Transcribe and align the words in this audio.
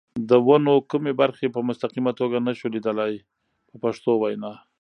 د 0.29 0.31
ونو 0.47 0.73
کومې 0.91 1.13
برخې 1.21 1.47
په 1.55 1.59
مستقیمه 1.69 2.11
توګه 2.21 2.37
نشو 2.47 2.67
لیدلای 2.75 3.13
په 3.69 3.75
پښتو 3.83 4.11
وینا. 4.21 4.51